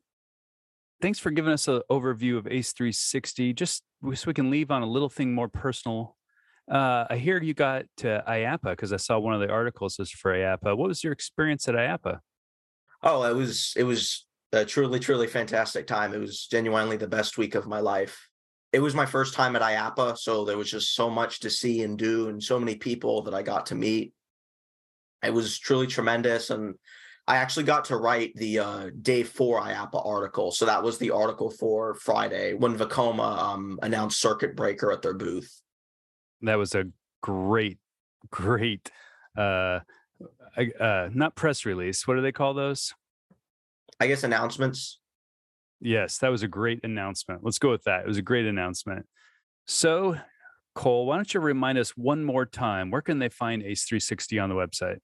[1.01, 3.53] thanks for giving us an overview of ACE 360.
[3.53, 3.83] Just
[4.13, 6.15] so we can leave on a little thing more personal.
[6.69, 10.12] Uh, I hear you got to IAAPA because I saw one of the articles was
[10.12, 10.77] for IAAPA.
[10.77, 12.19] What was your experience at IAAPA?
[13.01, 16.13] Oh, it was it was a truly truly fantastic time.
[16.13, 18.27] It was genuinely the best week of my life.
[18.71, 21.81] It was my first time at IAAPA, so there was just so much to see
[21.81, 24.13] and do, and so many people that I got to meet.
[25.23, 26.75] It was truly tremendous, and
[27.29, 30.51] I actually got to write the uh, day four IAAPA article.
[30.51, 35.13] So that was the article for Friday when Vekoma um, announced Circuit Breaker at their
[35.13, 35.61] booth.
[36.41, 36.85] That was a
[37.21, 37.77] great,
[38.31, 38.89] great,
[39.37, 39.81] uh,
[40.79, 42.07] uh, not press release.
[42.07, 42.95] What do they call those?
[43.99, 44.99] I guess announcements.
[45.79, 47.43] Yes, that was a great announcement.
[47.43, 48.01] Let's go with that.
[48.01, 49.05] It was a great announcement.
[49.67, 50.17] So,
[50.73, 54.39] Cole, why don't you remind us one more time where can they find ACE 360
[54.39, 54.97] on the website?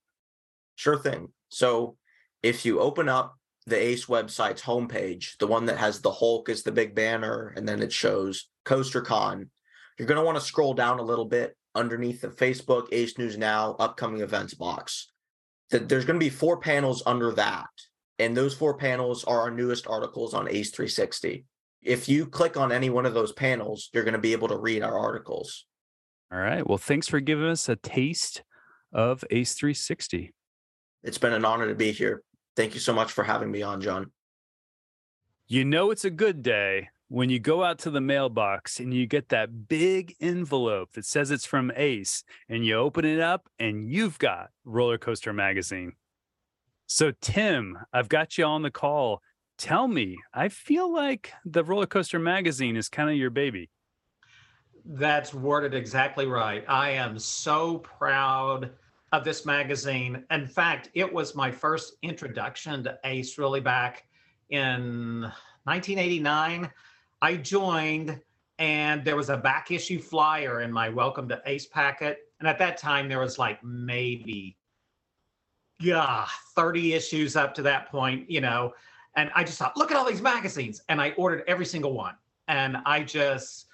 [0.76, 1.28] Sure thing.
[1.50, 1.98] So,
[2.44, 6.64] if you open up the ACE website's homepage, the one that has the Hulk as
[6.64, 9.48] the big banner, and then it shows CoasterCon,
[9.98, 13.38] you're going to want to scroll down a little bit underneath the Facebook Ace News
[13.38, 15.12] Now upcoming events box.
[15.70, 17.70] There's going to be four panels under that.
[18.20, 21.46] And those four panels are our newest articles on ACE 360.
[21.82, 24.58] If you click on any one of those panels, you're going to be able to
[24.58, 25.66] read our articles.
[26.32, 26.66] All right.
[26.66, 28.44] Well, thanks for giving us a taste
[28.94, 30.34] of ACE 360.
[31.06, 32.24] It's been an honor to be here.
[32.56, 34.12] Thank you so much for having me on, John.
[35.46, 39.06] You know, it's a good day when you go out to the mailbox and you
[39.06, 43.88] get that big envelope that says it's from Ace and you open it up and
[43.88, 45.94] you've got Roller Coaster Magazine.
[46.88, 49.22] So, Tim, I've got you on the call.
[49.60, 53.70] Tell me, I feel like the Roller Coaster Magazine is kind of your baby.
[54.84, 56.66] That's worded exactly right.
[56.68, 58.72] I am so proud
[59.16, 60.26] of this magazine.
[60.30, 64.04] In fact, it was my first introduction to ACE really back
[64.50, 65.22] in
[65.64, 66.70] 1989.
[67.22, 68.20] I joined
[68.60, 72.20] and there was a back issue flyer in my welcome to ACE packet.
[72.40, 74.58] And at that time, there was like maybe,
[75.80, 78.74] yeah, 30 issues up to that point, you know.
[79.16, 80.82] And I just thought, look at all these magazines.
[80.90, 82.16] And I ordered every single one.
[82.50, 83.68] And I just,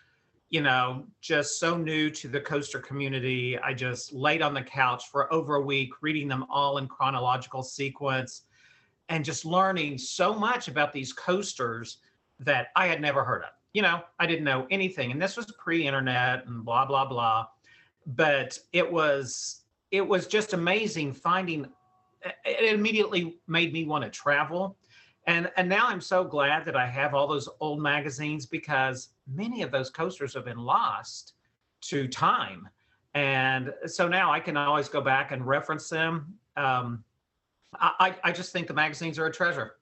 [0.51, 3.57] you know, just so new to the coaster community.
[3.59, 7.63] I just laid on the couch for over a week, reading them all in chronological
[7.63, 8.43] sequence
[9.07, 11.99] and just learning so much about these coasters
[12.39, 13.49] that I had never heard of.
[13.73, 15.11] You know, I didn't know anything.
[15.11, 17.47] And this was pre-internet and blah, blah, blah.
[18.05, 19.61] But it was
[19.91, 21.67] it was just amazing finding
[22.45, 24.77] it immediately made me want to travel.
[25.27, 29.61] And and now I'm so glad that I have all those old magazines because many
[29.61, 31.33] of those coasters have been lost
[31.81, 32.67] to time.
[33.13, 36.33] And so now I can always go back and reference them.
[36.57, 37.03] Um,
[37.73, 39.73] I, I just think the magazines are a treasure.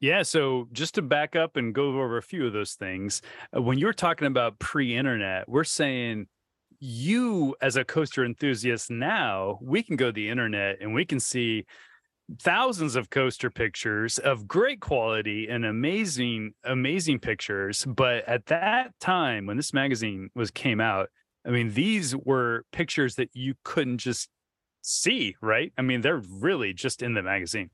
[0.00, 0.22] Yeah.
[0.22, 3.20] So just to back up and go over a few of those things,
[3.56, 6.28] uh, when you're talking about pre internet, we're saying
[6.80, 11.18] you, as a coaster enthusiast now, we can go to the internet and we can
[11.18, 11.66] see
[12.40, 19.46] thousands of coaster pictures of great quality and amazing amazing pictures but at that time
[19.46, 21.08] when this magazine was came out
[21.46, 24.28] i mean these were pictures that you couldn't just
[24.82, 27.70] see right i mean they're really just in the magazine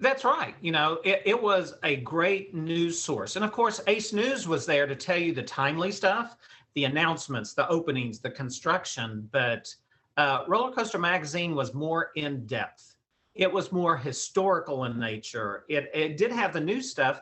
[0.00, 0.54] that's right.
[0.60, 3.36] You know, it, it, was a great news source.
[3.36, 6.36] And of course, Ace News was there to tell you the timely stuff,
[6.74, 9.28] the announcements, the openings, the construction.
[9.30, 9.72] But
[10.16, 12.93] uh, Roller Coaster Magazine was more in depth.
[13.34, 15.64] It was more historical in nature.
[15.68, 17.20] It, it did have the new stuff,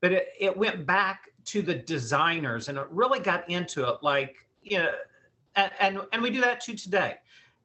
[0.00, 4.36] but it, it went back to the designers and it really got into it like,
[4.62, 4.92] you know,
[5.56, 7.16] and, and, and we do that too today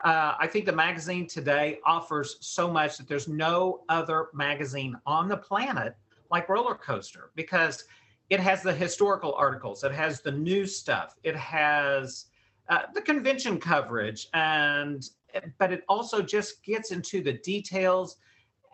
[0.04, 5.28] uh, I think the magazine today offers so much that there's no other magazine on
[5.28, 5.96] the planet
[6.30, 7.86] like Roller Coaster because
[8.30, 12.26] it has the historical articles, it has the new stuff, it has
[12.70, 15.10] uh, the convention coverage, and
[15.58, 18.18] but it also just gets into the details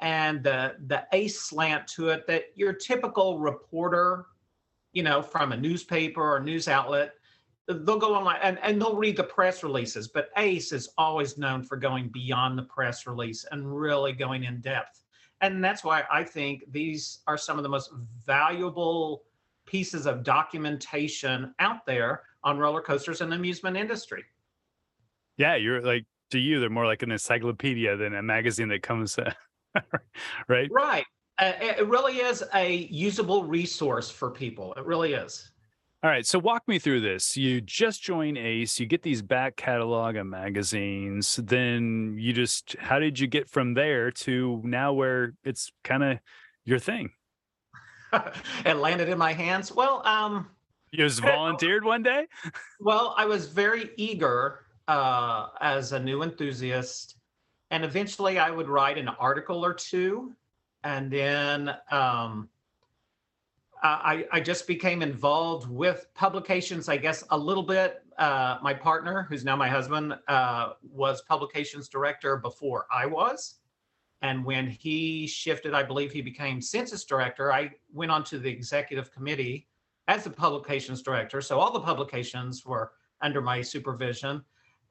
[0.01, 4.25] and the the ace slant to it that your typical reporter,
[4.91, 7.13] you know, from a newspaper or news outlet
[7.67, 10.07] they'll go online and, and they'll read the press releases.
[10.07, 14.59] But ace is always known for going beyond the press release and really going in
[14.61, 15.03] depth.
[15.41, 17.91] And that's why i think these are some of the most
[18.25, 19.23] valuable
[19.65, 24.23] pieces of documentation out there on roller coasters and the amusement industry.
[25.37, 29.17] Yeah you're like to you they're more like an encyclopedia than a magazine that comes
[30.47, 31.05] right right
[31.39, 35.51] uh, it really is a usable resource for people it really is
[36.03, 37.37] all right, so walk me through this.
[37.37, 42.99] You just join Ace, you get these back catalog of magazines, then you just how
[42.99, 46.19] did you get from there to now where it's kind of
[46.65, 47.11] your thing?
[48.65, 49.71] it landed in my hands.
[49.71, 50.49] Well, um
[50.91, 52.27] you just volunteered one day?
[52.81, 57.17] well, I was very eager uh as a new enthusiast
[57.71, 60.33] and eventually I would write an article or two
[60.83, 62.49] and then um
[63.83, 68.01] I, I just became involved with publications, I guess, a little bit.
[68.17, 73.55] Uh, my partner, who's now my husband, uh, was publications director before I was.
[74.21, 78.49] And when he shifted, I believe he became census director, I went on to the
[78.49, 79.67] executive committee
[80.07, 81.41] as the publications director.
[81.41, 84.41] So all the publications were under my supervision.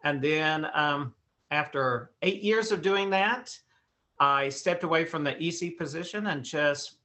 [0.05, 1.15] And then um,
[1.51, 3.57] after eight years of doing that,
[4.19, 6.97] I stepped away from the EC position and just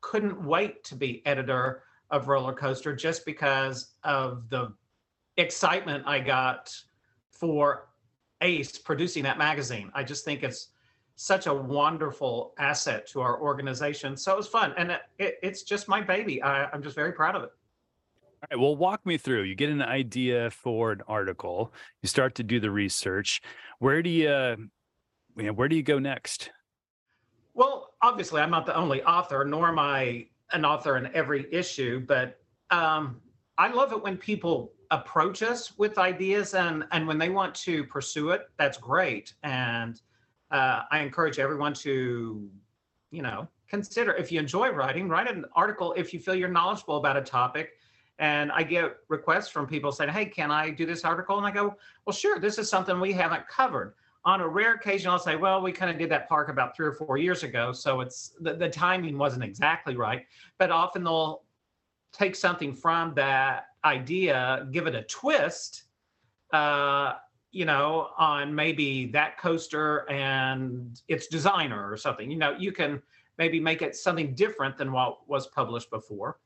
[0.00, 4.72] couldn't wait to be editor of Roller Coaster just because of the
[5.36, 6.74] excitement I got
[7.30, 7.88] for
[8.40, 9.90] Ace producing that magazine.
[9.94, 10.68] I just think it's
[11.16, 14.16] such a wonderful asset to our organization.
[14.16, 14.72] So it was fun.
[14.76, 16.40] And it, it, it's just my baby.
[16.42, 17.50] I, I'm just very proud of it.
[18.40, 18.60] All right.
[18.60, 19.42] Well, walk me through.
[19.42, 21.72] You get an idea for an article.
[22.02, 23.42] You start to do the research.
[23.80, 24.28] Where do you,
[25.36, 26.50] you know, where do you go next?
[27.54, 31.98] Well, obviously, I'm not the only author, nor am I an author in every issue.
[31.98, 32.38] But
[32.70, 33.20] um,
[33.56, 37.82] I love it when people approach us with ideas, and and when they want to
[37.84, 39.34] pursue it, that's great.
[39.42, 40.00] And
[40.52, 42.48] uh, I encourage everyone to,
[43.10, 46.98] you know, consider if you enjoy writing, write an article if you feel you're knowledgeable
[46.98, 47.77] about a topic
[48.18, 51.38] and I get requests from people saying, Hey, can I do this article?
[51.38, 53.94] And I go, Well, sure, this is something we haven't covered.
[54.24, 56.86] On a rare occasion, I'll say, Well, we kind of did that park about three
[56.86, 57.72] or four years ago.
[57.72, 60.26] So it's the, the timing wasn't exactly right.
[60.58, 61.42] But often they'll
[62.12, 65.84] take something from that idea, give it a twist,
[66.52, 67.14] uh,
[67.52, 72.30] you know, on maybe that coaster and its designer or something.
[72.30, 73.00] You know, you can
[73.38, 76.38] maybe make it something different than what was published before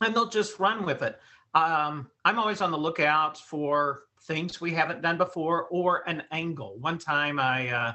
[0.00, 1.18] and they'll just run with it.
[1.54, 6.76] Um, I'm always on the lookout for things we haven't done before or an angle.
[6.80, 7.92] One time I uh,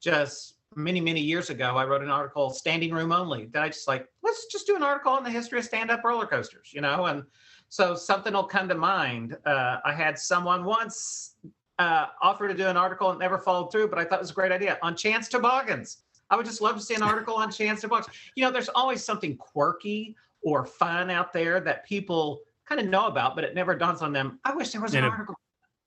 [0.00, 3.88] just many, many years ago, I wrote an article, standing room only, that I just
[3.88, 6.80] like, let's just do an article on the history of stand up roller coasters, you
[6.80, 7.06] know?
[7.06, 7.24] And
[7.68, 9.36] so something will come to mind.
[9.44, 11.34] Uh, I had someone once
[11.78, 14.30] uh, offer to do an article and never followed through, but I thought it was
[14.30, 15.98] a great idea on chance toboggans.
[16.28, 18.14] I would just love to see an article on chance toboggans.
[18.36, 23.06] You know, there's always something quirky or fun out there that people kind of know
[23.06, 24.38] about, but it never dawns on them.
[24.44, 25.34] I wish there was an a- article.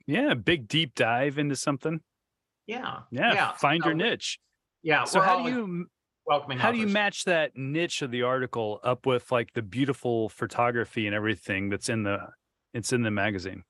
[0.05, 2.01] Yeah, big deep dive into something.
[2.67, 3.01] Yeah.
[3.11, 4.39] Yeah, find your Uh, niche.
[4.81, 5.05] Yeah.
[5.05, 5.87] So how do you
[6.25, 10.29] welcoming how do you match that niche of the article up with like the beautiful
[10.29, 12.29] photography and everything that's in the
[12.73, 13.63] it's in the magazine?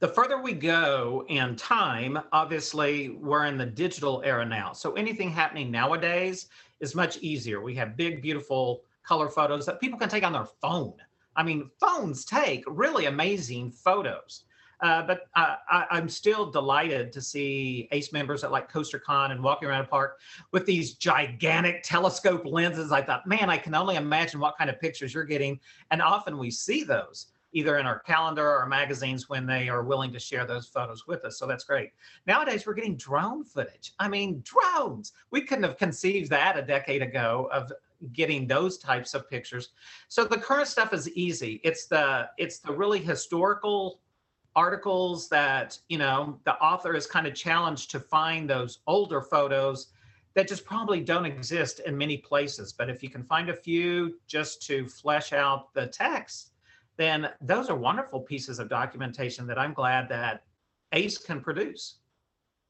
[0.00, 4.72] the further we go in time, obviously we're in the digital era now.
[4.72, 6.48] So anything happening nowadays
[6.80, 7.60] is much easier.
[7.60, 10.94] We have big, beautiful color photos that people can take on their phone.
[11.36, 14.44] I mean, phones take really amazing photos.
[14.82, 19.40] Uh, but I, I'm still delighted to see ACE members at like Coaster Con and
[19.40, 20.18] walking around a park
[20.50, 22.90] with these gigantic telescope lenses.
[22.90, 25.60] I thought, man, I can only imagine what kind of pictures you're getting.
[25.92, 29.84] And often we see those either in our calendar or our magazines when they are
[29.84, 31.38] willing to share those photos with us.
[31.38, 31.90] So that's great.
[32.26, 33.92] Nowadays, we're getting drone footage.
[34.00, 35.12] I mean, drones.
[35.30, 37.70] We couldn't have conceived that a decade ago of
[38.12, 39.70] getting those types of pictures.
[40.08, 41.60] So the current stuff is easy.
[41.64, 44.00] It's the it's the really historical
[44.54, 49.88] articles that, you know, the author is kind of challenged to find those older photos
[50.34, 52.72] that just probably don't exist in many places.
[52.72, 56.52] But if you can find a few just to flesh out the text,
[56.96, 60.44] then those are wonderful pieces of documentation that I'm glad that
[60.92, 61.96] ACE can produce.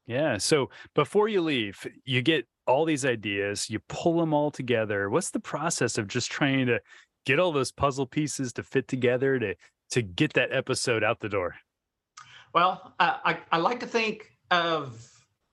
[0.05, 0.37] Yeah.
[0.37, 5.09] So before you leave, you get all these ideas, you pull them all together.
[5.09, 6.79] What's the process of just trying to
[7.25, 9.55] get all those puzzle pieces to fit together to
[9.91, 11.55] to get that episode out the door?
[12.53, 15.07] Well, uh, I, I like to think of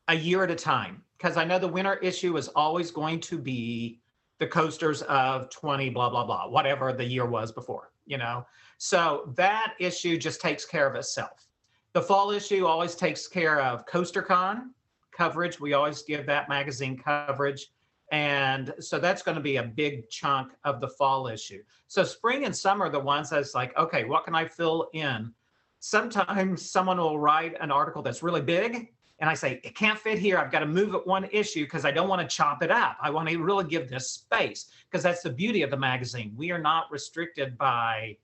[0.08, 3.38] a year at a time because I know the winter issue is always going to
[3.38, 4.00] be
[4.38, 8.44] the coasters of 20, blah, blah, blah, whatever the year was before, you know?
[8.78, 11.46] So that issue just takes care of itself.
[11.92, 14.68] The fall issue always takes care of CoasterCon
[15.12, 15.60] coverage.
[15.60, 17.68] We always give that magazine coverage.
[18.12, 21.62] And so that's going to be a big chunk of the fall issue.
[21.88, 25.32] So spring and summer are the ones that's like, okay, what can I fill in?
[25.80, 30.18] Sometimes someone will write an article that's really big and I say, it can't fit
[30.18, 30.38] here.
[30.38, 32.96] I've got to move it one issue because I don't want to chop it up.
[33.02, 36.32] I want to really give this space because that's the beauty of the magazine.
[36.36, 38.16] We are not restricted by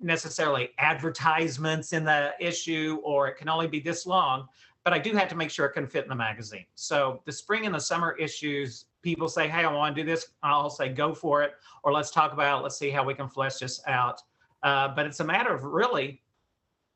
[0.00, 4.46] necessarily advertisements in the issue or it can only be this long,
[4.84, 6.64] but I do have to make sure it can fit in the magazine.
[6.74, 10.28] So the spring and the summer issues, people say, hey, I want to do this.
[10.42, 11.52] I'll say, go for it.
[11.82, 12.62] Or let's talk about it.
[12.62, 14.22] Let's see how we can flesh this out.
[14.62, 16.22] Uh, but it's a matter of really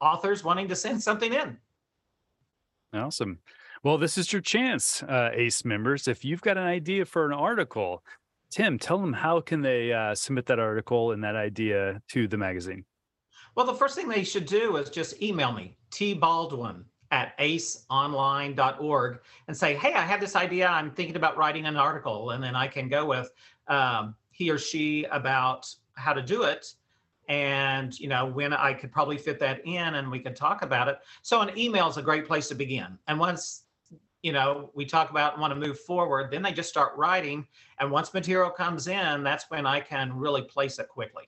[0.00, 1.59] authors wanting to send something in.
[2.94, 3.38] Awesome.
[3.82, 6.07] Well, this is your chance, uh, ACE members.
[6.07, 8.05] If you've got an idea for an article,
[8.50, 12.36] Tim, tell them how can they uh, submit that article and that idea to the
[12.36, 12.84] magazine.
[13.55, 19.57] Well, the first thing they should do is just email me, tbaldwin at aceonline.org, and
[19.57, 20.68] say, hey, I have this idea.
[20.68, 22.30] I'm thinking about writing an article.
[22.30, 23.30] And then I can go with
[23.68, 26.74] um, he or she about how to do it
[27.28, 30.88] and you know when i could probably fit that in and we could talk about
[30.88, 33.62] it so an email is a great place to begin and once
[34.22, 37.46] you know, we talk about want to move forward, then they just start writing.
[37.78, 41.24] And once material comes in, that's when I can really place it quickly.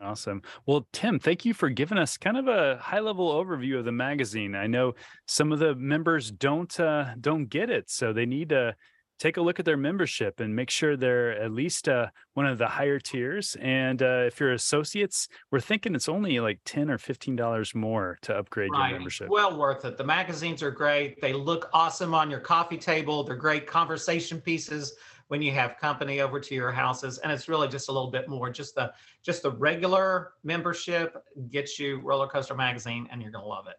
[0.00, 0.42] Awesome.
[0.64, 4.54] Well, Tim, thank you for giving us kind of a high-level overview of the magazine.
[4.54, 4.94] I know
[5.26, 8.76] some of the members don't uh, don't get it, so they need to
[9.18, 12.58] take a look at their membership and make sure they're at least uh, one of
[12.58, 13.56] the higher tiers.
[13.60, 18.18] And uh, if you're associates, we're thinking it's only like ten or fifteen dollars more
[18.22, 18.90] to upgrade Right.
[18.90, 19.28] your membership.
[19.28, 19.98] Well worth it.
[19.98, 21.20] The magazines are great.
[21.20, 23.24] They look awesome on your coffee table.
[23.24, 24.94] They're great conversation pieces
[25.28, 27.18] when you have company over to your houses.
[27.18, 28.50] And it's really just a little bit more.
[28.50, 33.66] Just the just the regular membership gets you Roller Coaster Magazine, and you're gonna love
[33.68, 33.76] it.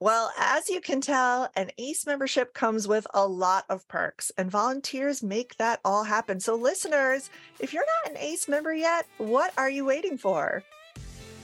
[0.00, 4.50] Well, as you can tell, an ACE membership comes with a lot of perks, and
[4.50, 6.40] volunteers make that all happen.
[6.40, 10.62] So, listeners, if you're not an ACE member yet, what are you waiting for?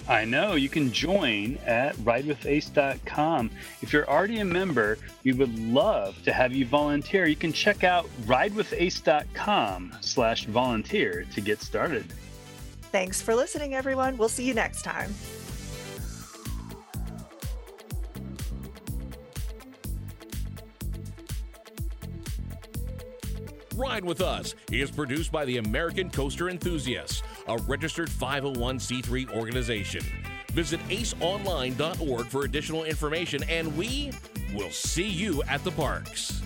[0.09, 3.51] I know you can join at ridewithace.com.
[3.83, 7.27] If you're already a member, we would love to have you volunteer.
[7.27, 12.05] You can check out ridewithace.com slash volunteer to get started.
[12.93, 14.17] Thanks for listening, everyone.
[14.17, 15.15] We'll see you next time.
[23.81, 30.03] Ride with Us is produced by the American Coaster Enthusiasts, a registered 501c3 organization.
[30.53, 34.13] Visit aceonline.org for additional information, and we
[34.55, 36.43] will see you at the parks.